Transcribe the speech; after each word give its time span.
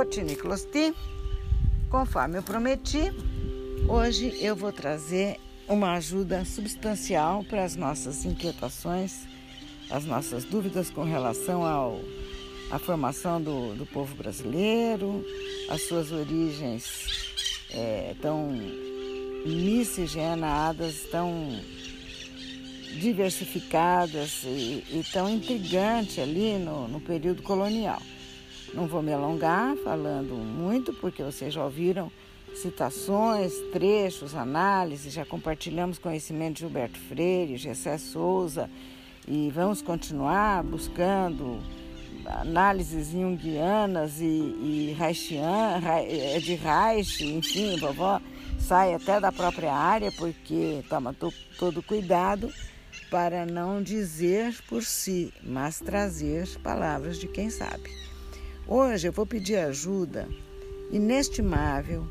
Cotiniclosti. 0.00 0.94
Conforme 1.90 2.38
eu 2.38 2.42
prometi, 2.42 3.12
hoje 3.86 4.34
eu 4.40 4.56
vou 4.56 4.72
trazer 4.72 5.38
uma 5.68 5.92
ajuda 5.92 6.42
substancial 6.42 7.44
para 7.44 7.64
as 7.64 7.76
nossas 7.76 8.24
inquietações, 8.24 9.26
as 9.90 10.06
nossas 10.06 10.44
dúvidas 10.44 10.88
com 10.88 11.04
relação 11.04 11.66
ao 11.66 12.00
a 12.70 12.78
formação 12.78 13.42
do, 13.42 13.74
do 13.74 13.84
povo 13.84 14.14
brasileiro, 14.14 15.22
as 15.68 15.82
suas 15.82 16.10
origens 16.12 16.86
é, 17.68 18.14
tão 18.22 18.58
miscigenadas, 19.44 21.02
tão 21.10 21.60
diversificadas 22.98 24.44
e, 24.44 24.82
e 24.88 25.04
tão 25.12 25.28
intrigante 25.28 26.22
ali 26.22 26.56
no, 26.56 26.88
no 26.88 27.02
período 27.02 27.42
colonial. 27.42 28.00
Não 28.72 28.86
vou 28.86 29.02
me 29.02 29.12
alongar 29.12 29.76
falando 29.78 30.34
muito, 30.34 30.92
porque 30.92 31.22
vocês 31.22 31.52
já 31.52 31.64
ouviram 31.64 32.10
citações, 32.54 33.52
trechos, 33.72 34.34
análises, 34.34 35.12
já 35.12 35.24
compartilhamos 35.24 35.98
conhecimento 35.98 36.54
de 36.54 36.60
Gilberto 36.60 36.98
Freire, 36.98 37.56
Gessé 37.56 37.98
Souza 37.98 38.68
e 39.26 39.50
vamos 39.54 39.82
continuar 39.82 40.62
buscando 40.62 41.58
análises 42.26 43.10
junguianas 43.10 44.20
e, 44.20 44.24
e 44.24 44.96
Reichian, 44.98 45.80
é 45.84 46.38
de 46.38 46.54
Reich, 46.54 47.24
enfim, 47.24 47.76
vovó 47.78 48.20
sai 48.60 48.94
até 48.94 49.18
da 49.18 49.32
própria 49.32 49.72
área 49.72 50.12
porque 50.12 50.84
toma 50.88 51.14
todo 51.58 51.82
cuidado 51.82 52.52
para 53.10 53.44
não 53.44 53.82
dizer 53.82 54.54
por 54.68 54.84
si, 54.84 55.32
mas 55.42 55.80
trazer 55.80 56.46
palavras 56.58 57.18
de 57.18 57.26
quem 57.26 57.50
sabe. 57.50 57.90
Hoje 58.66 59.08
eu 59.08 59.12
vou 59.12 59.26
pedir 59.26 59.56
ajuda 59.56 60.28
inestimável 60.92 62.06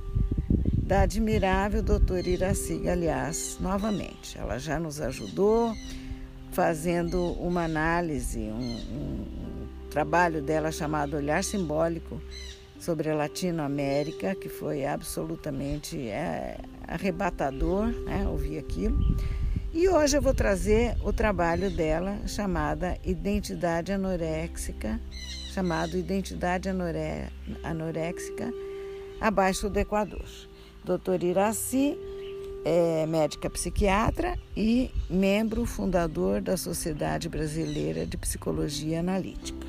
da 0.78 1.02
admirável 1.02 1.82
doutora 1.82 2.28
Iraci 2.28 2.78
Galiás 2.80 3.58
novamente. 3.60 4.38
Ela 4.38 4.58
já 4.58 4.80
nos 4.80 5.00
ajudou 5.00 5.74
fazendo 6.52 7.32
uma 7.34 7.64
análise, 7.64 8.40
um, 8.40 8.60
um, 8.60 9.26
um 9.84 9.90
trabalho 9.90 10.42
dela 10.42 10.72
chamado 10.72 11.16
Olhar 11.16 11.44
Simbólico 11.44 12.22
sobre 12.80 13.10
a 13.10 13.16
Latinoamérica, 13.16 14.36
que 14.36 14.50
foi 14.50 14.86
absolutamente 14.86 16.10
é, 16.10 16.58
arrebatador 16.88 17.88
né, 17.88 18.28
ouvir 18.28 18.58
aquilo. 18.58 18.98
E 19.72 19.88
hoje 19.88 20.18
eu 20.18 20.22
vou 20.22 20.34
trazer 20.34 20.98
o 21.04 21.14
trabalho 21.14 21.70
dela 21.70 22.18
chamada 22.28 22.98
Identidade 23.06 23.92
Anoréxica, 23.92 25.00
chamado 25.50 25.98
Identidade 25.98 26.70
Anore... 26.70 27.28
Anoréxica 27.64 28.52
abaixo 29.20 29.70
do 29.70 29.78
Equador. 29.78 30.26
Doutor 30.84 31.22
Iraci 31.24 31.98
é 32.66 33.06
médica 33.06 33.50
psiquiatra 33.50 34.38
e 34.56 34.90
membro 35.10 35.66
fundador 35.66 36.42
da 36.42 36.58
Sociedade 36.58 37.30
Brasileira 37.30 38.06
de 38.06 38.18
Psicologia 38.18 39.00
Analítica. 39.00 39.69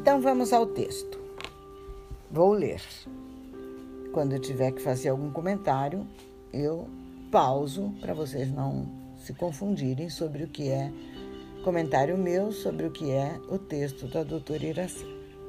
Então 0.00 0.18
vamos 0.18 0.50
ao 0.54 0.64
texto. 0.64 1.20
Vou 2.30 2.54
ler. 2.54 2.80
Quando 4.14 4.32
eu 4.32 4.40
tiver 4.40 4.72
que 4.72 4.80
fazer 4.80 5.10
algum 5.10 5.30
comentário, 5.30 6.06
eu 6.54 6.88
pauso 7.30 7.92
para 8.00 8.14
vocês 8.14 8.50
não 8.50 8.88
se 9.18 9.34
confundirem 9.34 10.08
sobre 10.08 10.44
o 10.44 10.48
que 10.48 10.70
é 10.70 10.90
comentário 11.62 12.16
meu 12.16 12.50
sobre 12.50 12.86
o 12.86 12.90
que 12.90 13.10
é 13.10 13.38
o 13.50 13.58
texto 13.58 14.08
da 14.08 14.22
doutora 14.22 14.64
Iraci. 14.64 15.04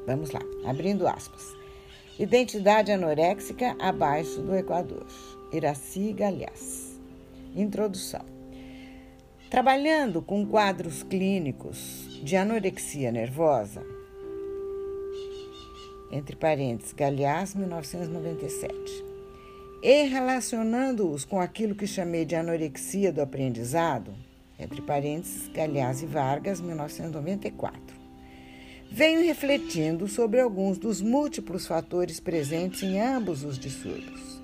Vamos 0.05 0.31
lá, 0.31 0.41
abrindo 0.65 1.07
aspas. 1.07 1.55
Identidade 2.19 2.91
anoréxica 2.91 3.77
abaixo 3.79 4.41
do 4.41 4.53
Equador. 4.53 5.07
Iraci 5.53 6.11
Galhaz. 6.11 6.99
Introdução. 7.55 8.25
Trabalhando 9.49 10.21
com 10.21 10.45
quadros 10.45 11.03
clínicos 11.03 12.19
de 12.21 12.35
anorexia 12.35 13.13
nervosa, 13.13 13.81
entre 16.11 16.35
parênteses, 16.35 16.93
Galhaz, 16.93 17.55
1997. 17.55 18.75
E 19.81 20.03
relacionando-os 20.03 21.25
com 21.25 21.39
aquilo 21.39 21.73
que 21.73 21.87
chamei 21.87 22.25
de 22.25 22.35
anorexia 22.35 23.11
do 23.11 23.21
aprendizado, 23.21 24.13
entre 24.59 24.81
parênteses, 24.81 25.47
Galhaz 25.47 26.03
e 26.03 26.05
Vargas, 26.05 26.61
1994. 26.61 28.01
Venho 28.91 29.25
refletindo 29.25 30.07
sobre 30.07 30.41
alguns 30.41 30.77
dos 30.77 31.01
múltiplos 31.01 31.65
fatores 31.65 32.19
presentes 32.19 32.83
em 32.83 32.99
ambos 32.99 33.43
os 33.43 33.57
distúrbios. 33.57 34.41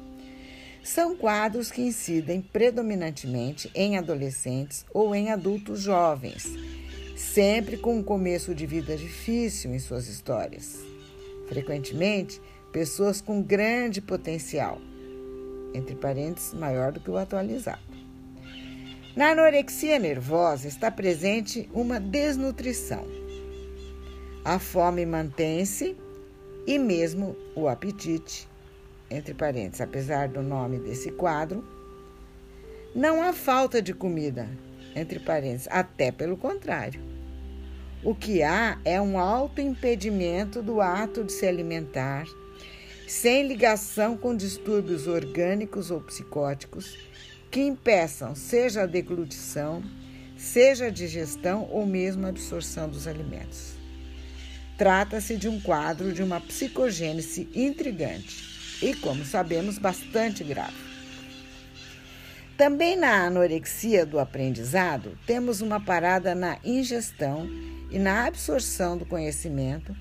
São 0.82 1.18
quadros 1.18 1.70
que 1.70 1.82
incidem 1.82 2.42
predominantemente 2.42 3.70
em 3.76 3.98
adolescentes 3.98 4.86
ou 4.94 5.14
em 5.14 5.32
adultos 5.32 5.82
jovens, 5.82 6.48
sempre 7.18 7.76
com 7.76 7.98
um 7.98 8.04
começo 8.04 8.56
de 8.56 8.66
vida 8.66 8.96
difícil 8.96 9.76
em 9.76 9.80
suas 9.80 10.08
histórias 10.08 10.97
frequentemente 11.48 12.42
pessoas 12.72 13.22
com 13.22 13.42
grande 13.42 14.02
potencial, 14.02 14.80
entre 15.74 15.96
parênteses, 15.96 16.54
maior 16.54 16.92
do 16.92 17.00
que 17.00 17.10
o 17.10 17.18
atualizado. 17.18 17.82
Na 19.16 19.32
anorexia 19.32 19.98
nervosa 19.98 20.68
está 20.68 20.92
presente 20.92 21.68
uma 21.74 22.00
desnutrição. 22.00 23.06
A 24.46 24.60
fome 24.60 25.06
mantém-se 25.06 25.98
e 26.68 26.78
mesmo 26.78 27.36
o 27.56 27.68
apetite, 27.68 28.48
entre 29.10 29.34
parênteses, 29.34 29.82
apesar 29.82 30.28
do 30.28 30.44
nome 30.44 30.78
desse 30.80 31.12
quadro, 31.12 31.64
não 32.94 33.22
há 33.22 33.34
falta 33.34 33.82
de 33.82 33.94
comida, 33.94 34.48
entre 34.96 35.20
parênteses, 35.20 35.68
até 35.72 36.12
pelo 36.12 36.38
contrário. 36.38 37.17
O 38.04 38.14
que 38.14 38.44
há 38.44 38.80
é 38.86 39.02
um 39.02 39.18
alto 39.18 39.60
impedimento 39.60 40.62
do 40.62 40.80
ato 40.82 41.24
de 41.24 41.32
se 41.32 41.48
alimentar, 41.48 42.26
sem 43.08 43.48
ligação 43.48 44.16
com 44.16 44.36
distúrbios 44.36 45.08
orgânicos 45.08 45.90
ou 45.90 46.02
psicóticos 46.02 46.96
que 47.50 47.62
impeçam 47.62 48.36
seja 48.36 48.84
a 48.84 48.86
deglutição, 48.86 49.82
seja 50.38 50.86
a 50.86 50.90
digestão 50.92 51.68
ou 51.72 51.88
mesmo 51.88 52.26
a 52.26 52.30
absorção 52.30 52.88
dos 52.88 53.08
alimentos. 53.08 53.74
Trata-se 54.78 55.36
de 55.36 55.50
um 55.50 55.60
quadro 55.60 56.14
de 56.14 56.22
uma 56.22 56.40
psicogênese 56.40 57.50
intrigante 57.56 58.78
e, 58.80 58.94
como 58.94 59.26
sabemos, 59.26 59.80
bastante 59.80 60.44
grave. 60.44 60.87
Também 62.58 62.96
na 62.96 63.24
anorexia 63.24 64.04
do 64.04 64.18
aprendizado, 64.18 65.16
temos 65.28 65.62
uma 65.62 65.80
parada 65.80 66.34
na 66.34 66.58
ingestão 66.66 67.48
e 67.92 68.00
na 68.00 68.26
absorção 68.26 68.98
do 68.98 69.06
conhecimento, 69.06 69.96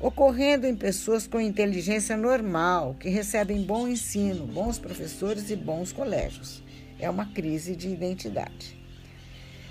ocorrendo 0.00 0.66
em 0.66 0.74
pessoas 0.74 1.28
com 1.28 1.40
inteligência 1.40 2.16
normal, 2.16 2.96
que 2.98 3.08
recebem 3.08 3.62
bom 3.62 3.86
ensino, 3.86 4.48
bons 4.48 4.80
professores 4.80 5.48
e 5.48 5.54
bons 5.54 5.92
colégios. 5.92 6.60
É 6.98 7.08
uma 7.08 7.26
crise 7.26 7.76
de 7.76 7.88
identidade. 7.88 8.76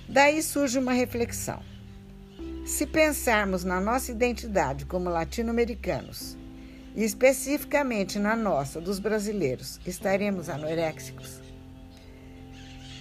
Daí 0.07 0.41
surge 0.41 0.79
uma 0.79 0.93
reflexão. 0.93 1.61
Se 2.65 2.87
pensarmos 2.87 3.65
na 3.65 3.81
nossa 3.81 4.09
identidade 4.09 4.85
como 4.85 5.09
latino-americanos, 5.09 6.37
e 6.95 7.03
especificamente 7.03 8.17
na 8.17 8.37
nossa, 8.37 8.79
dos 8.79 8.99
brasileiros, 8.99 9.81
estaremos 9.85 10.47
anoréxicos? 10.47 11.50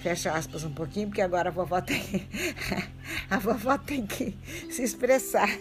Fecha 0.03 0.33
aspas 0.33 0.65
um 0.65 0.73
pouquinho, 0.73 1.09
porque 1.09 1.21
agora 1.21 1.51
a 1.51 1.53
vovó 1.53 1.81
tem, 1.81 2.01
a 3.29 3.39
vovó 3.39 3.77
tem 3.77 4.07
que 4.07 4.35
se 4.71 4.83
expressar. 4.83 5.49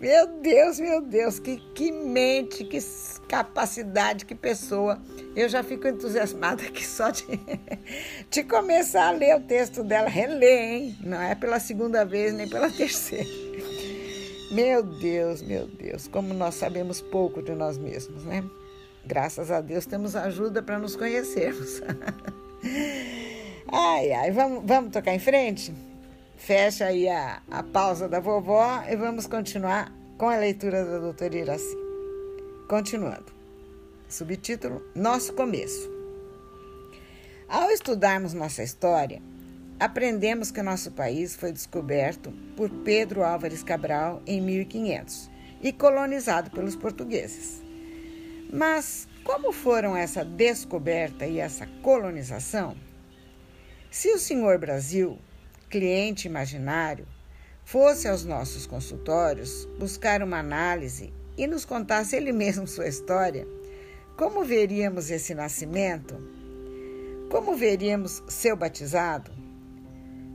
Meu 0.00 0.28
Deus, 0.40 0.78
meu 0.78 1.02
Deus, 1.02 1.40
que, 1.40 1.56
que 1.74 1.90
mente, 1.90 2.64
que 2.64 2.78
capacidade, 3.26 4.24
que 4.24 4.34
pessoa. 4.34 5.00
Eu 5.34 5.48
já 5.48 5.64
fico 5.64 5.88
entusiasmada 5.88 6.62
aqui 6.62 6.86
só 6.86 7.10
de, 7.10 7.24
de 8.30 8.44
começar 8.44 9.08
a 9.08 9.10
ler 9.10 9.36
o 9.36 9.40
texto 9.40 9.82
dela, 9.82 10.08
reler, 10.08 10.72
hein? 10.72 10.98
Não 11.02 11.20
é 11.20 11.34
pela 11.34 11.58
segunda 11.58 12.04
vez 12.04 12.32
nem 12.32 12.48
pela 12.48 12.70
terceira. 12.70 13.28
Meu 14.52 14.82
Deus, 14.82 15.42
meu 15.42 15.66
Deus, 15.66 16.06
como 16.06 16.32
nós 16.32 16.54
sabemos 16.54 17.00
pouco 17.00 17.42
de 17.42 17.54
nós 17.54 17.76
mesmos, 17.76 18.24
né? 18.24 18.44
Graças 19.08 19.50
a 19.50 19.62
Deus 19.62 19.86
temos 19.86 20.14
ajuda 20.14 20.62
para 20.62 20.78
nos 20.78 20.94
conhecermos. 20.94 21.80
ai, 23.72 24.12
ai, 24.12 24.30
vamos, 24.30 24.62
vamos 24.66 24.92
tocar 24.92 25.14
em 25.14 25.18
frente? 25.18 25.74
Fecha 26.36 26.84
aí 26.84 27.08
a, 27.08 27.40
a 27.50 27.62
pausa 27.62 28.06
da 28.06 28.20
vovó 28.20 28.84
e 28.86 28.94
vamos 28.96 29.26
continuar 29.26 29.90
com 30.18 30.28
a 30.28 30.36
leitura 30.36 30.84
da 30.84 30.98
doutora 30.98 31.38
Iraci. 31.38 31.74
Continuando. 32.68 33.32
Subtítulo: 34.10 34.82
Nosso 34.94 35.32
começo. 35.32 35.90
Ao 37.48 37.70
estudarmos 37.70 38.34
nossa 38.34 38.62
história, 38.62 39.22
aprendemos 39.80 40.50
que 40.50 40.60
nosso 40.60 40.90
país 40.90 41.34
foi 41.34 41.50
descoberto 41.50 42.30
por 42.54 42.68
Pedro 42.84 43.24
Álvares 43.24 43.62
Cabral 43.62 44.20
em 44.26 44.38
1500 44.42 45.30
e 45.62 45.72
colonizado 45.72 46.50
pelos 46.50 46.76
portugueses. 46.76 47.67
Mas 48.50 49.06
como 49.22 49.52
foram 49.52 49.94
essa 49.94 50.24
descoberta 50.24 51.26
e 51.26 51.38
essa 51.38 51.66
colonização? 51.82 52.74
Se 53.90 54.10
o 54.10 54.18
senhor 54.18 54.58
Brasil, 54.58 55.18
cliente 55.68 56.26
imaginário, 56.26 57.06
fosse 57.62 58.08
aos 58.08 58.24
nossos 58.24 58.66
consultórios 58.66 59.66
buscar 59.78 60.22
uma 60.22 60.38
análise 60.38 61.12
e 61.36 61.46
nos 61.46 61.66
contasse 61.66 62.16
ele 62.16 62.32
mesmo 62.32 62.66
sua 62.66 62.88
história, 62.88 63.46
como 64.16 64.44
veríamos 64.44 65.10
esse 65.10 65.34
nascimento? 65.34 66.18
Como 67.30 67.54
veríamos 67.54 68.22
seu 68.28 68.56
batizado? 68.56 69.30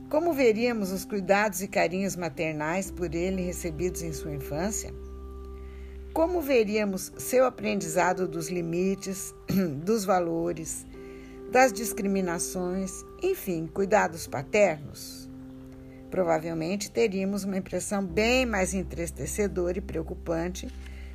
Como 0.08 0.32
veríamos 0.32 0.92
os 0.92 1.04
cuidados 1.04 1.60
e 1.62 1.66
carinhos 1.66 2.14
maternais 2.14 2.92
por 2.92 3.12
ele 3.12 3.42
recebidos 3.42 4.02
em 4.02 4.12
sua 4.12 4.32
infância? 4.32 4.94
Como 6.14 6.40
veríamos 6.40 7.12
seu 7.18 7.44
aprendizado 7.44 8.28
dos 8.28 8.48
limites, 8.48 9.34
dos 9.84 10.04
valores, 10.04 10.86
das 11.50 11.72
discriminações, 11.72 13.04
enfim, 13.20 13.66
cuidados 13.66 14.28
paternos? 14.28 15.28
Provavelmente 16.12 16.88
teríamos 16.88 17.42
uma 17.42 17.56
impressão 17.56 18.06
bem 18.06 18.46
mais 18.46 18.74
entristecedora 18.74 19.78
e 19.78 19.80
preocupante 19.80 20.68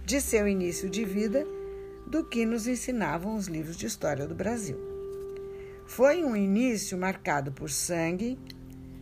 de 0.04 0.20
seu 0.20 0.46
início 0.46 0.90
de 0.90 1.06
vida 1.06 1.48
do 2.06 2.26
que 2.26 2.46
nos 2.46 2.68
ensinavam 2.68 3.38
os 3.38 3.48
livros 3.48 3.78
de 3.78 3.86
história 3.86 4.28
do 4.28 4.36
Brasil. 4.36 4.78
Foi 5.86 6.26
um 6.26 6.36
início 6.36 6.98
marcado 6.98 7.54
por 7.54 7.70
sangue, 7.70 8.38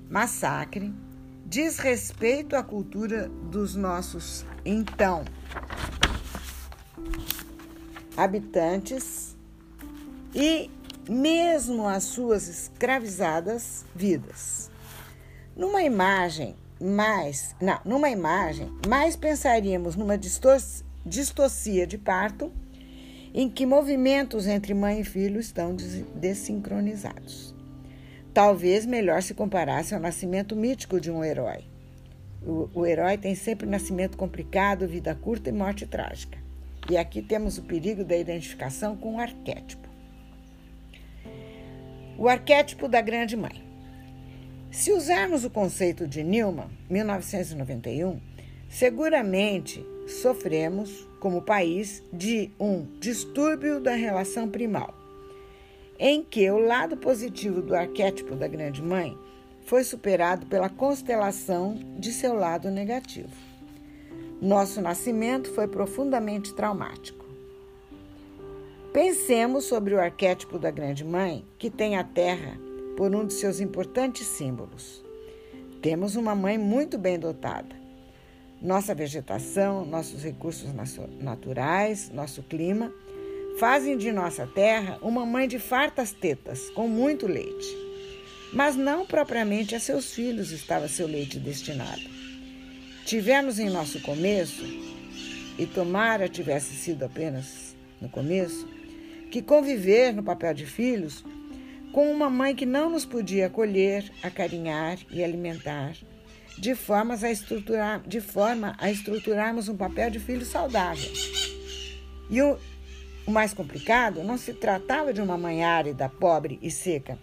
massacre, 0.07 0.93
desrespeito 1.47 2.57
à 2.57 2.61
cultura 2.61 3.29
dos 3.49 3.73
nossos 3.73 4.45
então 4.65 5.23
habitantes 8.17 9.37
e 10.35 10.69
mesmo 11.09 11.87
as 11.87 12.03
suas 12.03 12.49
escravizadas 12.49 13.85
vidas. 13.95 14.69
Numa 15.55 15.81
imagem 15.83 16.53
mais, 16.81 17.55
não, 17.61 17.79
numa 17.85 18.09
imagem, 18.09 18.69
mais 18.85 19.15
pensaríamos 19.15 19.95
numa 19.95 20.17
distorcia 20.17 21.87
de 21.87 21.97
parto 21.97 22.51
em 23.33 23.49
que 23.49 23.65
movimentos 23.65 24.47
entre 24.47 24.73
mãe 24.73 24.99
e 24.99 25.05
filho 25.05 25.39
estão 25.39 25.73
desincronizados. 26.13 27.56
Talvez 28.37 28.85
melhor 28.85 29.23
se 29.23 29.33
comparasse 29.33 29.95
ao 29.95 29.99
nascimento 29.99 30.55
mítico 30.55 31.01
de 31.01 31.09
um 31.09 31.23
herói. 31.23 31.63
O, 32.45 32.69
o 32.71 32.85
herói 32.85 33.17
tem 33.17 33.33
sempre 33.33 33.65
nascimento 33.65 34.15
complicado, 34.15 34.87
vida 34.87 35.15
curta 35.15 35.49
e 35.49 35.51
morte 35.51 35.87
trágica. 35.87 36.37
E 36.87 36.95
aqui 36.95 37.23
temos 37.23 37.57
o 37.57 37.63
perigo 37.63 38.03
da 38.03 38.15
identificação 38.15 38.95
com 38.95 39.15
o 39.15 39.19
arquétipo. 39.19 39.89
O 42.15 42.27
arquétipo 42.27 42.87
da 42.87 43.01
grande 43.01 43.35
mãe. 43.35 43.63
Se 44.69 44.91
usarmos 44.91 45.43
o 45.43 45.49
conceito 45.49 46.07
de 46.07 46.23
Newman, 46.23 46.69
1991, 46.91 48.19
seguramente 48.69 49.83
sofremos, 50.07 51.09
como 51.19 51.41
país, 51.41 52.03
de 52.13 52.51
um 52.59 52.85
distúrbio 52.99 53.79
da 53.79 53.95
relação 53.95 54.47
primal, 54.47 54.93
em 55.99 56.23
que 56.23 56.49
o 56.49 56.59
lado 56.59 56.97
positivo 56.97 57.61
do 57.61 57.75
arquétipo 57.75 58.35
da 58.35 58.47
grande 58.47 58.81
mãe 58.81 59.17
foi 59.65 59.83
superado 59.83 60.45
pela 60.45 60.69
constelação 60.69 61.77
de 61.97 62.11
seu 62.11 62.33
lado 62.33 62.69
negativo. 62.71 63.35
Nosso 64.41 64.79
nascimento 64.79 65.51
foi 65.51 65.67
profundamente 65.67 66.53
traumático. 66.53 67.25
Pensemos 68.93 69.65
sobre 69.65 69.93
o 69.93 69.99
arquétipo 69.99 70.57
da 70.57 70.71
Grande 70.71 71.03
Mãe, 71.03 71.45
que 71.57 71.69
tem 71.69 71.97
a 71.97 72.03
Terra 72.03 72.57
por 72.95 73.13
um 73.13 73.25
de 73.25 73.33
seus 73.33 73.59
importantes 73.59 74.25
símbolos. 74.25 75.03
Temos 75.81 76.15
uma 76.15 76.33
mãe 76.33 76.57
muito 76.57 76.97
bem 76.97 77.19
dotada. 77.19 77.75
Nossa 78.61 78.95
vegetação, 78.95 79.85
nossos 79.85 80.23
recursos 80.23 80.69
naturais, 81.19 82.09
nosso 82.11 82.41
clima 82.41 82.91
fazem 83.59 83.97
de 83.97 84.11
nossa 84.11 84.47
terra 84.47 84.97
uma 85.01 85.25
mãe 85.25 85.47
de 85.47 85.59
fartas 85.59 86.11
tetas, 86.11 86.69
com 86.71 86.87
muito 86.87 87.27
leite 87.27 87.87
mas 88.51 88.75
não 88.75 89.05
propriamente 89.05 89.75
a 89.75 89.79
seus 89.79 90.13
filhos 90.13 90.51
estava 90.51 90.87
seu 90.87 91.07
leite 91.07 91.39
destinado. 91.39 92.01
Tivemos 93.05 93.59
em 93.59 93.69
nosso 93.69 94.01
começo, 94.01 94.63
e 95.57 95.65
tomara 95.65 96.29
tivesse 96.29 96.73
sido 96.75 97.03
apenas 97.03 97.75
no 97.99 98.09
começo, 98.09 98.67
que 99.31 99.41
conviver 99.41 100.13
no 100.13 100.23
papel 100.23 100.53
de 100.53 100.65
filhos 100.65 101.25
com 101.91 102.11
uma 102.11 102.29
mãe 102.29 102.55
que 102.55 102.65
não 102.65 102.89
nos 102.89 103.05
podia 103.05 103.47
acolher, 103.47 104.11
acarinhar 104.21 104.99
e 105.09 105.23
alimentar, 105.23 105.95
de, 106.57 106.75
formas 106.75 107.23
a 107.23 107.31
estruturar, 107.31 108.01
de 108.07 108.21
forma 108.21 108.75
a 108.77 108.91
estruturarmos 108.91 109.67
um 109.67 109.75
papel 109.75 110.09
de 110.09 110.19
filho 110.19 110.45
saudável. 110.45 111.11
E 112.29 112.41
o, 112.41 112.57
o 113.27 113.31
mais 113.31 113.53
complicado, 113.53 114.23
não 114.23 114.37
se 114.37 114.53
tratava 114.53 115.13
de 115.13 115.21
uma 115.21 115.37
mãe 115.37 115.61
árida, 115.61 116.07
pobre 116.07 116.57
e 116.61 116.71
seca, 116.71 117.19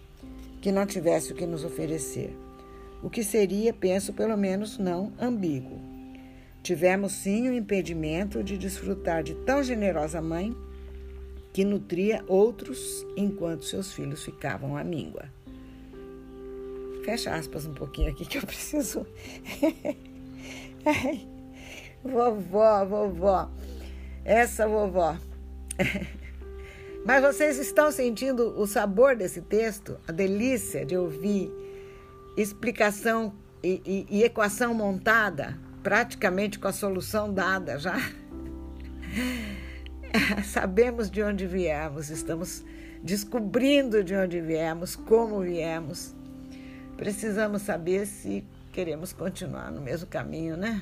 que 0.61 0.71
não 0.71 0.85
tivesse 0.85 1.33
o 1.33 1.35
que 1.35 1.47
nos 1.47 1.65
oferecer. 1.65 2.37
O 3.01 3.09
que 3.09 3.23
seria, 3.23 3.73
penso, 3.73 4.13
pelo 4.13 4.37
menos 4.37 4.77
não 4.77 5.11
ambíguo. 5.19 5.81
Tivemos 6.61 7.11
sim 7.11 7.49
o 7.49 7.53
impedimento 7.53 8.43
de 8.43 8.55
desfrutar 8.55 9.23
de 9.23 9.33
tão 9.33 9.63
generosa 9.63 10.21
mãe 10.21 10.55
que 11.51 11.65
nutria 11.65 12.23
outros 12.27 13.03
enquanto 13.17 13.65
seus 13.65 13.91
filhos 13.91 14.23
ficavam 14.23 14.77
à 14.77 14.83
míngua. 14.83 15.25
Fecha 17.03 17.33
aspas 17.33 17.65
um 17.65 17.73
pouquinho 17.73 18.11
aqui 18.11 18.25
que 18.25 18.37
eu 18.37 18.43
preciso. 18.43 19.07
vovó, 22.03 22.85
vovó, 22.85 23.49
essa 24.23 24.67
vovó. 24.67 25.17
Mas 27.05 27.21
vocês 27.21 27.59
estão 27.59 27.91
sentindo 27.91 28.59
o 28.59 28.65
sabor 28.65 29.15
desse 29.15 29.41
texto, 29.41 29.99
a 30.07 30.11
delícia 30.11 30.83
de 30.85 30.97
ouvir 30.97 31.51
explicação 32.35 33.33
e, 33.63 33.81
e, 33.85 34.17
e 34.17 34.23
equação 34.23 34.73
montada, 34.73 35.57
praticamente 35.83 36.57
com 36.57 36.67
a 36.67 36.71
solução 36.71 37.31
dada 37.33 37.77
já? 37.77 37.95
Sabemos 40.45 41.11
de 41.11 41.21
onde 41.21 41.45
viemos, 41.45 42.09
estamos 42.09 42.65
descobrindo 43.03 44.03
de 44.03 44.15
onde 44.15 44.41
viemos, 44.41 44.95
como 44.95 45.41
viemos. 45.41 46.15
Precisamos 46.97 47.61
saber 47.61 48.07
se 48.07 48.43
queremos 48.71 49.13
continuar 49.13 49.71
no 49.71 49.81
mesmo 49.81 50.07
caminho, 50.07 50.57
né? 50.57 50.81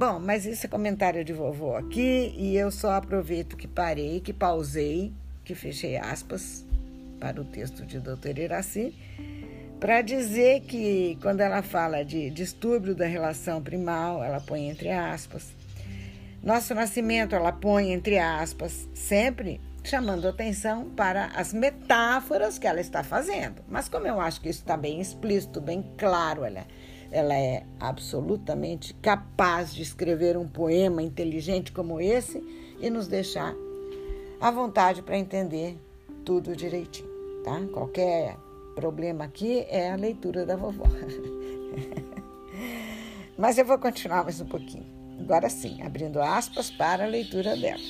Bom, 0.00 0.18
mas 0.18 0.46
esse 0.46 0.66
comentário 0.66 1.22
de 1.22 1.34
vovô 1.34 1.76
aqui 1.76 2.34
e 2.34 2.56
eu 2.56 2.70
só 2.70 2.92
aproveito 2.92 3.54
que 3.54 3.68
parei, 3.68 4.18
que 4.18 4.32
pausei, 4.32 5.12
que 5.44 5.54
fechei 5.54 5.98
aspas 5.98 6.64
para 7.20 7.38
o 7.38 7.44
texto 7.44 7.84
de 7.84 8.00
Doutor 8.00 8.38
Iraci, 8.38 8.94
para 9.78 10.00
dizer 10.00 10.62
que 10.62 11.18
quando 11.20 11.42
ela 11.42 11.60
fala 11.60 12.02
de 12.02 12.30
distúrbio 12.30 12.94
da 12.94 13.04
relação 13.04 13.62
primal, 13.62 14.24
ela 14.24 14.40
põe 14.40 14.70
entre 14.70 14.90
aspas. 14.90 15.48
Nosso 16.42 16.74
nascimento, 16.74 17.34
ela 17.34 17.52
põe 17.52 17.92
entre 17.92 18.18
aspas, 18.18 18.88
sempre 18.94 19.60
chamando 19.84 20.26
atenção 20.26 20.88
para 20.96 21.26
as 21.36 21.52
metáforas 21.52 22.58
que 22.58 22.66
ela 22.66 22.80
está 22.80 23.04
fazendo. 23.04 23.62
Mas 23.68 23.86
como 23.86 24.06
eu 24.06 24.18
acho 24.18 24.40
que 24.40 24.48
isso 24.48 24.60
está 24.60 24.78
bem 24.78 24.98
explícito, 24.98 25.60
bem 25.60 25.84
claro, 25.98 26.42
ela 26.42 26.64
ela 27.10 27.34
é 27.34 27.64
absolutamente 27.78 28.94
capaz 28.94 29.74
de 29.74 29.82
escrever 29.82 30.36
um 30.36 30.48
poema 30.48 31.02
inteligente 31.02 31.72
como 31.72 32.00
esse 32.00 32.42
e 32.80 32.88
nos 32.88 33.08
deixar 33.08 33.54
à 34.40 34.50
vontade 34.50 35.02
para 35.02 35.18
entender 35.18 35.76
tudo 36.24 36.54
direitinho, 36.54 37.08
tá? 37.44 37.60
Qualquer 37.72 38.36
problema 38.74 39.24
aqui 39.24 39.66
é 39.68 39.90
a 39.90 39.96
leitura 39.96 40.46
da 40.46 40.56
vovó. 40.56 40.84
Mas 43.36 43.58
eu 43.58 43.64
vou 43.64 43.78
continuar 43.78 44.24
mais 44.24 44.40
um 44.40 44.46
pouquinho. 44.46 44.86
Agora 45.18 45.50
sim, 45.50 45.82
abrindo 45.82 46.20
aspas 46.20 46.70
para 46.70 47.04
a 47.04 47.08
leitura 47.08 47.56
dela. 47.56 47.82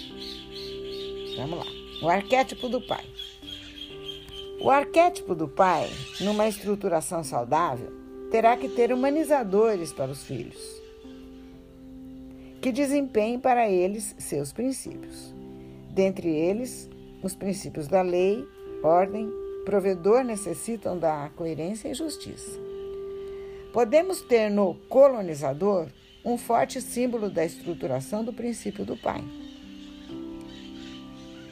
Vamos 1.37 1.59
lá. 1.59 1.67
O 2.03 2.09
arquétipo 2.09 2.69
do 2.69 2.81
pai. 2.81 3.05
O 4.61 4.71
arquétipo 4.71 5.35
do 5.35 5.49
pai, 5.49 5.91
numa 6.21 6.47
estruturação 6.47 7.25
saudável, 7.25 8.00
terá 8.31 8.57
que 8.57 8.69
ter 8.69 8.93
humanizadores 8.93 9.93
para 9.93 10.11
os 10.11 10.23
filhos. 10.23 10.81
que 12.61 12.71
desempenhem 12.71 13.41
para 13.41 13.71
eles 13.71 14.15
seus 14.19 14.53
princípios. 14.53 15.35
Dentre 15.91 16.29
eles, 16.29 16.89
os 17.23 17.35
princípios 17.35 17.89
da 17.89 18.03
lei, 18.03 18.47
ordem, 18.83 19.31
provedor 19.65 20.23
necessitam 20.23 20.99
da 20.99 21.31
coerência 21.37 21.89
e 21.89 21.95
justiça. 21.95 22.59
Podemos 23.73 24.21
ter 24.21 24.51
no 24.51 24.75
colonizador 24.89 25.87
um 26.25 26.37
forte 26.37 26.81
símbolo 26.83 27.31
da 27.31 27.45
estruturação 27.45 28.23
do 28.23 28.33
princípio 28.33 28.85
do 28.85 28.97
pai. 28.97 29.25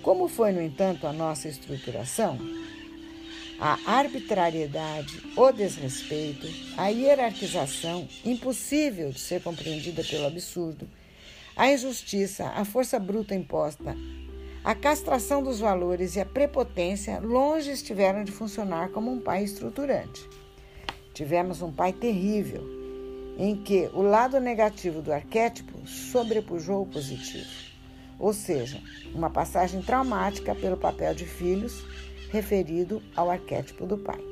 Como 0.03 0.29
foi, 0.29 0.53
no 0.53 0.61
entanto, 0.61 1.07
a 1.07 1.13
nossa 1.13 1.49
estruturação? 1.49 2.39
A 3.61 3.77
arbitrariedade, 3.87 5.21
o 5.37 5.51
desrespeito, 5.51 6.47
a 6.77 6.91
hierarquização, 6.91 8.09
impossível 8.25 9.11
de 9.11 9.19
ser 9.19 9.43
compreendida 9.43 10.05
pelo 10.05 10.29
absurdo, 10.29 10.89
a 11.57 11.69
injustiça, 11.69 12.47
a 12.51 12.65
força 12.65 13.01
bruta 13.01 13.35
imposta, 13.35 13.97
a 14.63 14.77
castração 14.77 15.43
dos 15.43 15.59
valores 15.59 16.15
e 16.15 16.21
a 16.21 16.25
prepotência 16.25 17.19
longe 17.19 17.73
estiveram 17.73 18.23
de 18.23 18.31
funcionar 18.31 18.91
como 18.91 19.11
um 19.11 19.21
pai 19.21 19.43
estruturante. 19.43 20.25
Tivemos 21.13 21.61
um 21.61 21.73
pai 21.73 21.93
terrível, 21.93 22.63
em 23.37 23.57
que 23.57 23.91
o 23.93 24.03
lado 24.03 24.39
negativo 24.39 25.03
do 25.03 25.13
arquétipo 25.13 25.85
sobrepujou 25.85 26.83
o 26.83 26.87
positivo, 26.87 27.51
ou 28.21 28.33
seja, 28.33 28.81
uma 29.13 29.31
passagem 29.31 29.83
traumática 29.83 30.55
pelo 30.55 30.77
papel 30.77 31.13
de 31.13 31.25
filhos 31.25 31.83
referido 32.31 33.03
ao 33.17 33.31
arquétipo 33.31 33.87
do 33.87 33.99
pai. 33.99 34.23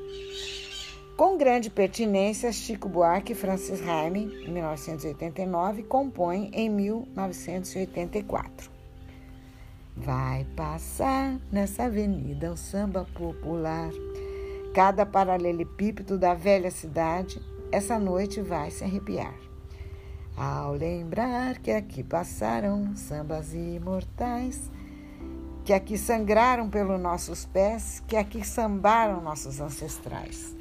Com 1.16 1.38
grande 1.38 1.70
pertinência, 1.70 2.52
Chico 2.52 2.90
Buarque 2.90 3.32
e 3.32 3.34
Francis 3.34 3.80
Raime, 3.80 4.26
em 4.44 4.52
1989, 4.52 5.84
compõem 5.84 6.50
em 6.52 6.68
1984. 6.68 8.70
Vai 9.96 10.44
passar 10.54 11.40
nessa 11.50 11.84
avenida 11.84 12.52
o 12.52 12.56
samba 12.56 13.06
popular. 13.14 13.90
Cada 14.74 15.06
paralelepípedo 15.06 16.18
da 16.18 16.34
velha 16.34 16.70
cidade, 16.70 17.40
essa 17.72 17.98
noite 17.98 18.42
vai 18.42 18.70
se 18.70 18.84
arrepiar. 18.84 19.34
Ao 20.36 20.74
lembrar 20.74 21.60
que 21.60 21.70
aqui 21.70 22.04
passaram 22.04 22.94
sambas 22.94 23.54
imortais, 23.54 24.70
que 25.66 25.72
aqui 25.72 25.98
sangraram 25.98 26.70
pelos 26.70 27.00
nossos 27.00 27.44
pés, 27.44 28.00
que 28.06 28.16
aqui 28.16 28.46
sambaram 28.46 29.20
nossos 29.20 29.60
ancestrais 29.60 30.54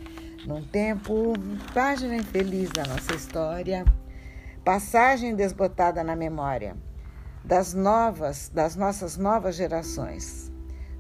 num 0.48 0.64
tempo, 0.64 1.34
página 1.76 2.16
infeliz 2.16 2.72
da 2.72 2.84
nossa 2.86 3.14
história, 3.14 3.86
passagem 4.64 5.36
desbotada 5.36 6.04
na 6.04 6.16
memória 6.16 6.76
das 7.44 7.76
novas, 7.76 8.50
das 8.50 8.76
nossas 8.76 9.16
novas 9.16 9.56
gerações. 9.56 10.52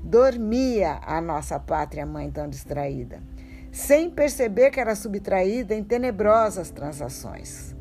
Dormia 0.03 0.99
a 1.03 1.19
nossa 1.19 1.59
pátria 1.59 2.05
mãe 2.05 2.29
tão 2.29 2.47
distraída, 2.47 3.23
sem 3.71 4.11
perceber 4.11 4.69
que 4.69 4.79
era 4.79 4.95
subtraída 4.95 5.73
em 5.73 5.83
tenebrosas 5.83 6.69
transações. 6.69 7.75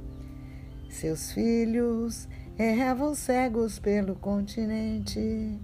Seus 0.89 1.33
filhos 1.33 2.27
erravam 2.59 3.15
cegos 3.15 3.79
pelo 3.79 4.15
continente, 4.15 5.61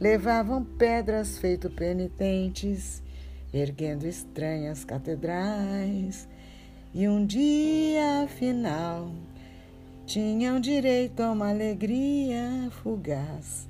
levavam 0.00 0.64
pedras 0.64 1.38
feito 1.38 1.68
penitentes 1.68 3.02
erguendo 3.52 4.06
estranhas 4.06 4.84
catedrais, 4.84 6.28
e 6.94 7.08
um 7.08 7.26
dia 7.26 8.26
final 8.28 9.10
tinham 10.06 10.58
direito 10.58 11.20
a 11.20 11.30
uma 11.30 11.50
alegria 11.50 12.68
fugaz, 12.82 13.68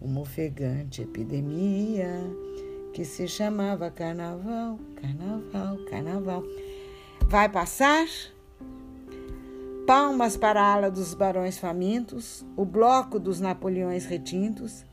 uma 0.00 0.20
ofegante 0.20 1.02
epidemia 1.02 2.08
que 2.92 3.04
se 3.04 3.26
chamava 3.26 3.90
Carnaval, 3.90 4.78
Carnaval, 5.00 5.78
Carnaval. 5.88 6.42
Vai 7.26 7.48
passar? 7.48 8.06
Palmas 9.86 10.36
para 10.36 10.60
a 10.60 10.74
ala 10.74 10.90
dos 10.90 11.14
barões 11.14 11.58
famintos, 11.58 12.44
o 12.56 12.64
bloco 12.64 13.18
dos 13.18 13.40
Napoleões 13.40 14.04
retintos 14.04 14.84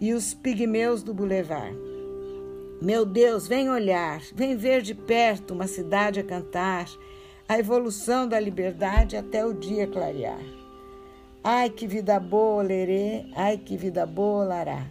e 0.00 0.12
os 0.14 0.34
pigmeus 0.34 1.02
do 1.02 1.12
Boulevard 1.12 1.90
meu 2.80 3.04
Deus, 3.04 3.46
vem 3.46 3.68
olhar, 3.68 4.22
vem 4.34 4.56
ver 4.56 4.80
de 4.80 4.94
perto 4.94 5.52
uma 5.52 5.66
cidade 5.66 6.18
a 6.18 6.24
cantar, 6.24 6.86
a 7.46 7.58
evolução 7.58 8.26
da 8.26 8.40
liberdade 8.40 9.18
até 9.18 9.44
o 9.44 9.52
dia 9.52 9.86
clarear. 9.86 10.40
Ai 11.44 11.68
que 11.68 11.86
vida 11.86 12.18
boa, 12.18 12.62
lerê, 12.62 13.26
ai 13.36 13.58
que 13.58 13.76
vida 13.76 14.06
boa, 14.06 14.44
lará. 14.44 14.86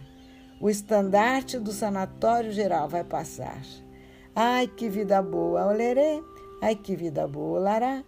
O 0.60 0.70
estandarte 0.70 1.58
do 1.58 1.72
sanatório 1.72 2.52
geral 2.52 2.88
vai 2.88 3.02
passar. 3.02 3.60
Ai 4.36 4.68
que 4.68 4.88
vida 4.88 5.20
boa, 5.20 5.66
olerê, 5.66 6.22
ai 6.62 6.76
que 6.76 6.94
vida 6.94 7.26
boa, 7.26 7.58
lará. 7.58 8.04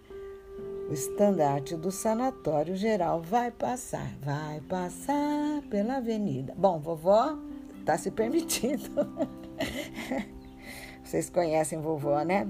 O 0.89 0.93
estandarte 0.93 1.75
do 1.75 1.91
sanatório 1.91 2.75
geral 2.75 3.21
vai 3.21 3.49
passar, 3.51 4.13
vai 4.21 4.59
passar 4.61 5.61
pela 5.69 5.97
avenida. 5.97 6.53
Bom, 6.57 6.79
vovó, 6.79 7.37
tá 7.85 7.97
se 7.97 8.11
permitindo. 8.11 8.89
Vocês 11.03 11.29
conhecem 11.29 11.79
vovó, 11.79 12.21
né? 12.23 12.47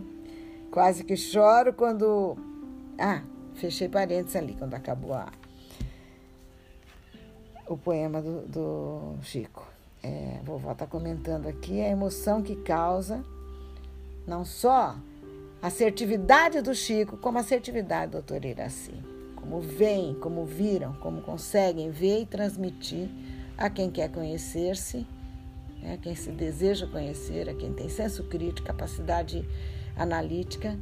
Quase 0.72 1.04
que 1.04 1.16
choro 1.16 1.74
quando. 1.74 2.36
Ah, 2.98 3.22
fechei 3.54 3.88
parênteses 3.88 4.36
ali 4.36 4.56
quando 4.56 4.74
acabou 4.74 5.14
a... 5.14 5.32
o 7.68 7.78
poema 7.78 8.22
do, 8.22 8.48
do 8.48 9.16
Chico. 9.22 9.68
É, 10.02 10.40
vovó 10.44 10.72
está 10.72 10.88
comentando 10.88 11.48
aqui 11.48 11.82
a 11.82 11.88
emoção 11.88 12.42
que 12.42 12.56
causa 12.58 13.24
não 14.28 14.44
só 14.44 14.96
assertividade 15.64 16.62
do 16.62 16.76
Chico, 16.76 17.18
como 17.18 17.40
a 17.40 17.42
assertividade 17.42 18.12
do 18.12 18.22
doutor 18.22 18.46
Iraci. 18.46 18.94
Como 19.36 19.60
veem, 19.60 20.14
como 20.14 20.46
viram, 20.46 20.94
como 20.94 21.22
conseguem 21.22 21.90
ver 21.90 22.22
e 22.22 22.26
transmitir 22.26 23.10
a 23.58 23.70
quem 23.70 23.90
quer 23.90 24.10
conhecer-se 24.12 25.08
né? 25.84 26.00
quem 26.02 26.16
se 26.16 26.32
deseja 26.32 26.88
conhecer, 26.88 27.50
a 27.50 27.54
quem 27.54 27.74
tem 27.74 27.90
senso 27.90 28.24
crítico, 28.24 28.66
capacidade 28.66 29.48
analítica, 29.96 30.78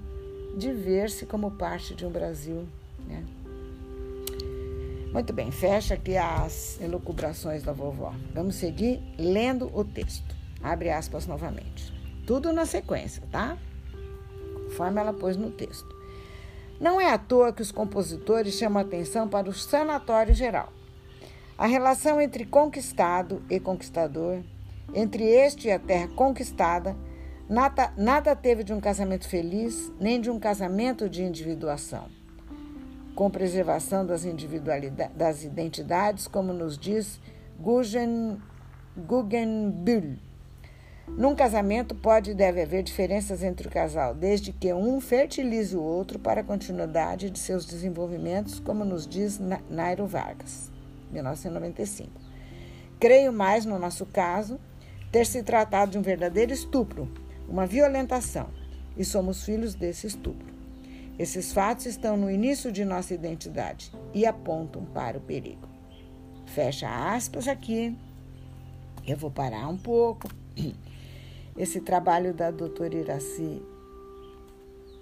de 0.58 0.72
ver-se 0.72 1.26
como 1.26 1.52
parte 1.52 1.96
de 1.96 2.06
um 2.06 2.12
Brasil. 2.12 2.68
Né? 3.08 3.24
Muito 5.12 5.34
bem, 5.34 5.52
fecha 5.52 5.96
aqui 5.96 6.16
as 6.16 6.80
elucubrações 6.80 7.64
da 7.64 7.74
vovó. 7.74 8.14
Vamos 8.34 8.56
seguir 8.56 9.02
lendo 9.18 9.70
o 9.76 9.84
texto. 9.84 10.36
Abre 10.62 10.90
aspas 10.90 11.26
novamente. 11.26 11.92
Tudo 12.26 12.54
na 12.54 12.66
sequência, 12.66 13.24
tá? 13.32 13.58
Conforme 14.72 15.02
ela 15.02 15.12
pôs 15.12 15.36
no 15.36 15.52
texto. 15.52 15.94
Não 16.80 17.00
é 17.00 17.12
à 17.12 17.18
toa 17.18 17.52
que 17.52 17.62
os 17.62 17.72
compositores 17.72 18.54
chamam 18.56 18.82
atenção 18.82 19.28
para 19.28 19.50
o 19.50 19.54
sanatório 19.54 20.34
geral. 20.34 20.72
A 21.58 21.68
relação 21.68 22.20
entre 22.22 22.46
conquistado 22.46 23.44
e 23.50 23.60
conquistador 23.60 24.42
entre 24.94 25.24
este 25.24 25.68
e 25.68 25.72
a 25.72 25.78
terra 25.78 26.08
conquistada, 26.16 26.96
nada, 27.48 27.94
nada 27.98 28.36
teve 28.36 28.64
de 28.64 28.74
um 28.74 28.80
casamento 28.80 29.28
feliz, 29.28 29.92
nem 30.00 30.20
de 30.20 30.30
um 30.30 30.40
casamento 30.40 31.10
de 31.10 31.22
individuação. 31.22 32.08
Com 33.14 33.30
preservação 33.30 34.06
das, 34.06 34.26
individualidades, 34.26 35.16
das 35.16 35.44
identidades, 35.44 36.28
como 36.28 36.54
nos 36.54 36.78
diz 36.78 37.20
Guggen, 37.60 38.42
Guggenbühl. 38.98 40.18
Num 41.08 41.36
casamento 41.36 41.94
pode 41.94 42.32
e 42.32 42.34
deve 42.34 42.62
haver 42.62 42.84
diferenças 42.84 43.44
entre 43.44 43.68
o 43.68 43.72
casal, 43.72 44.14
desde 44.16 44.54
que 44.54 44.74
um 44.74 45.02
fertilize 45.02 45.76
o 45.76 45.82
outro 45.82 46.18
para 46.18 46.42
a 46.42 46.44
continuidade 46.44 47.30
de 47.30 47.40
seus 47.40 47.66
desenvolvimentos, 47.66 48.60
como 48.60 48.86
nos 48.86 49.06
diz 49.08 49.40
Nairo 49.70 50.08
Vargas, 50.08 50.72
1995. 51.12 52.10
Creio 53.00 53.34
mais, 53.34 53.66
no 53.66 53.78
nosso 53.78 54.06
caso, 54.06 54.60
ter 55.12 55.26
se 55.26 55.44
tratado 55.44 55.92
de 55.92 55.98
um 55.98 56.02
verdadeiro 56.02 56.54
estupro, 56.54 57.12
uma 57.50 57.66
violentação, 57.66 58.50
e 58.96 59.04
somos 59.04 59.44
filhos 59.44 59.76
desse 59.76 60.08
estupro. 60.08 60.52
Esses 61.20 61.52
fatos 61.52 61.86
estão 61.86 62.16
no 62.16 62.32
início 62.32 62.72
de 62.72 62.86
nossa 62.86 63.14
identidade 63.14 63.92
e 64.14 64.26
apontam 64.26 64.86
para 64.86 65.18
o 65.18 65.22
perigo. 65.22 65.68
Fecha 66.46 66.88
aspas 67.14 67.48
aqui. 67.48 67.96
Eu 69.06 69.18
vou 69.18 69.30
parar 69.30 69.68
um 69.68 69.78
pouco. 69.78 70.30
Esse 71.58 71.82
trabalho 71.82 72.34
da 72.34 72.50
doutora 72.50 72.96
Iraci 72.96 73.62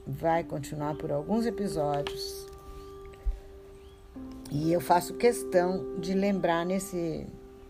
vai 0.06 0.44
continuar 0.44 0.96
por 0.96 1.12
alguns 1.12 1.46
episódios. 1.46 2.48
E 4.51 4.72
eu 4.74 4.82
faço 4.82 5.13
questão 5.13 6.00
de 6.00 6.13
lembrar 6.13 6.65
nesse 6.65 7.27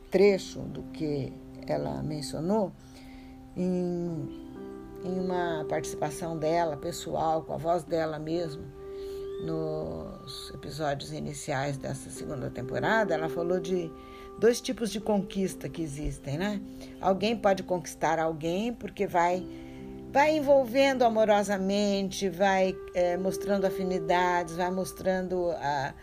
trecho 0.10 0.60
do 0.62 0.84
que 0.94 1.34
ela 1.68 2.02
mencionou 2.02 2.72
em, 3.56 4.50
em 5.04 5.20
uma 5.20 5.66
participação 5.68 6.38
dela, 6.38 6.78
pessoal, 6.78 7.44
com 7.44 7.54
a 7.54 7.58
voz 7.58 7.84
dela 7.84 8.18
mesmo, 8.18 8.64
nos 9.40 10.52
episódios 10.54 11.12
iniciais 11.12 11.78
dessa 11.78 12.10
segunda 12.10 12.50
temporada, 12.50 13.14
ela 13.14 13.30
falou 13.30 13.60
de 13.60 13.92
dois 14.40 14.62
tipos 14.62 14.92
de 14.92 15.00
conquista 15.00 15.68
que 15.68 15.82
existem, 15.82 16.38
né? 16.38 16.62
Alguém 17.02 17.36
pode 17.36 17.64
conquistar 17.64 18.20
alguém 18.20 18.74
porque 18.74 19.06
vai 19.06 19.46
vai 20.12 20.36
envolvendo 20.36 21.04
amorosamente, 21.04 22.30
vai 22.30 22.76
é, 22.96 23.16
mostrando 23.16 23.66
afinidades, 23.66 24.56
vai 24.56 24.72
mostrando 24.72 25.52
a, 25.52 25.94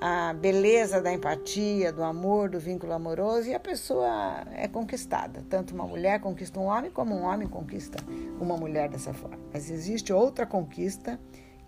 a 0.00 0.34
beleza 0.34 1.00
da 1.00 1.12
empatia, 1.12 1.92
do 1.92 2.02
amor, 2.02 2.50
do 2.50 2.58
vínculo 2.58 2.92
amoroso 2.92 3.48
e 3.48 3.54
a 3.54 3.60
pessoa 3.60 4.44
é 4.52 4.66
conquistada. 4.66 5.44
Tanto 5.48 5.74
uma 5.74 5.86
mulher 5.86 6.20
conquista 6.20 6.58
um 6.58 6.64
homem, 6.64 6.90
como 6.90 7.14
um 7.14 7.22
homem 7.22 7.46
conquista 7.46 8.02
uma 8.40 8.56
mulher 8.56 8.88
dessa 8.88 9.14
forma. 9.14 9.38
Mas 9.52 9.70
existe 9.70 10.12
outra 10.12 10.44
conquista, 10.44 11.20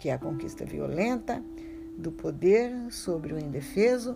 que 0.05 0.11
é 0.11 0.13
a 0.13 0.19
conquista 0.19 0.67
violenta 0.67 1.43
do 1.97 2.13
poder 2.13 2.71
sobre 2.91 3.33
o 3.33 3.39
indefeso 3.39 4.15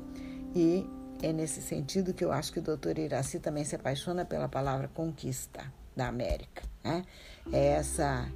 e 0.54 0.87
é 1.23 1.33
nesse 1.33 1.62
sentido 1.62 2.12
que 2.12 2.23
eu 2.23 2.30
acho 2.30 2.52
que 2.52 2.59
o 2.59 2.62
doutor 2.62 2.99
Iraci 2.99 3.40
também 3.40 3.64
se 3.64 3.75
apaixona 3.75 4.23
pela 4.23 4.50
palavra 4.50 4.87
conquista 4.88 5.64
da 5.97 6.07
América. 6.09 6.62
Né? 6.85 7.07
É 7.50 7.68
essa, 7.68 8.28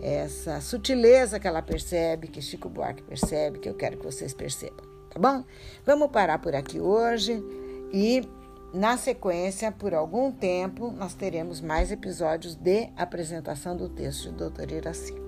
é 0.00 0.14
essa 0.14 0.62
sutileza 0.62 1.38
que 1.38 1.46
ela 1.46 1.60
percebe, 1.60 2.26
que 2.26 2.40
Chico 2.40 2.70
Buarque 2.70 3.02
percebe, 3.02 3.58
que 3.58 3.68
eu 3.68 3.74
quero 3.74 3.98
que 3.98 4.04
vocês 4.06 4.32
percebam 4.32 4.88
tá 5.10 5.20
bom? 5.20 5.44
Vamos 5.84 6.10
parar 6.10 6.38
por 6.38 6.54
aqui 6.54 6.80
hoje 6.80 7.44
e 7.92 8.26
na 8.72 8.96
sequência, 8.96 9.70
por 9.70 9.92
algum 9.92 10.32
tempo, 10.32 10.90
nós 10.90 11.12
teremos 11.12 11.60
mais 11.60 11.92
episódios 11.92 12.54
de 12.54 12.88
apresentação 12.96 13.76
do 13.76 13.90
texto 13.90 14.32
do 14.32 14.48
Dr. 14.48 14.72
Iraci. 14.72 15.27